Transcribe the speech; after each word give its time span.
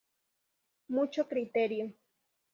Mucho 0.87 1.27
criterio. 1.27 1.93